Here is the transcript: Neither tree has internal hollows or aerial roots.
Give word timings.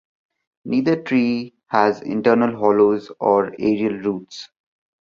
Neither 0.65 0.99
tree 1.03 1.53
has 1.67 2.01
internal 2.01 2.57
hollows 2.57 3.11
or 3.19 3.53
aerial 3.59 3.99
roots. 3.99 4.49